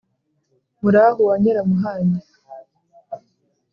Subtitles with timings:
[0.81, 2.19] murahu wa nyiramuhanyi